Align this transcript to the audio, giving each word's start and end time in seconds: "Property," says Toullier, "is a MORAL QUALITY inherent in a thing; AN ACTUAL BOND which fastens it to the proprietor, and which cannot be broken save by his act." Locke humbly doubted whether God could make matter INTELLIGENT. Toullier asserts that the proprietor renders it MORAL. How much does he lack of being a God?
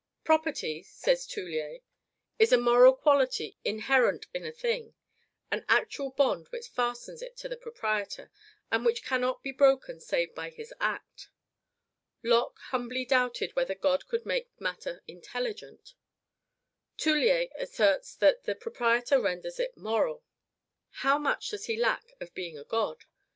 "Property," 0.23 0.81
says 0.81 1.27
Toullier, 1.27 1.81
"is 2.39 2.51
a 2.51 2.57
MORAL 2.57 2.95
QUALITY 2.95 3.59
inherent 3.63 4.25
in 4.33 4.43
a 4.43 4.51
thing; 4.51 4.95
AN 5.51 5.63
ACTUAL 5.69 6.13
BOND 6.17 6.47
which 6.47 6.69
fastens 6.69 7.21
it 7.21 7.37
to 7.37 7.47
the 7.47 7.55
proprietor, 7.55 8.31
and 8.71 8.83
which 8.83 9.03
cannot 9.03 9.43
be 9.43 9.51
broken 9.51 9.99
save 9.99 10.33
by 10.33 10.49
his 10.49 10.73
act." 10.79 11.29
Locke 12.23 12.57
humbly 12.71 13.05
doubted 13.05 13.55
whether 13.55 13.75
God 13.75 14.07
could 14.07 14.25
make 14.25 14.49
matter 14.59 15.03
INTELLIGENT. 15.07 15.93
Toullier 16.97 17.49
asserts 17.55 18.15
that 18.15 18.45
the 18.45 18.55
proprietor 18.55 19.21
renders 19.21 19.59
it 19.59 19.77
MORAL. 19.77 20.23
How 21.05 21.19
much 21.19 21.49
does 21.51 21.65
he 21.65 21.77
lack 21.77 22.13
of 22.19 22.33
being 22.33 22.57
a 22.57 22.63
God? 22.63 23.05